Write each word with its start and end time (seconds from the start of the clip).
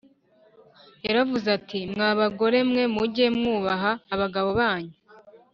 Yaravuze 1.05 1.47
ati: 1.57 1.79
«mwa 1.93 2.09
bagore 2.19 2.59
mwe, 2.69 2.83
mujye 2.95 3.25
mwubaha 3.37 3.91
abagabo 4.13 4.49
banyu!» 4.59 4.93